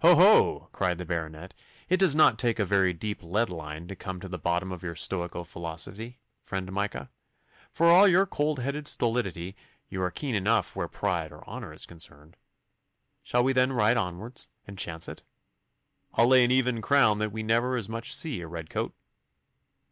[0.00, 1.54] 'Ho, ho!' cried the Baronet.
[1.88, 4.82] 'It does not take a very deep lead line to come to the bottom of
[4.82, 7.10] your stoical philosophy, friend Micah.
[7.70, 9.54] For all your cold blooded stolidity
[9.88, 12.36] you are keen enough where pride or honour is concerned.
[13.22, 15.22] Shall we then ride onwards, and chance it?
[16.14, 18.96] I'll lay an even crown that we never as much as see a red coat.